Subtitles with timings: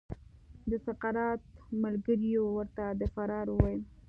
[0.69, 1.41] د سقراط
[1.83, 3.81] ملګریو ورته د فرار وویل.